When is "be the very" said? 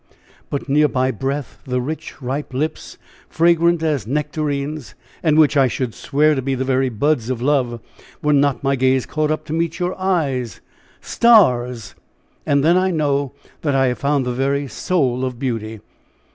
6.41-6.89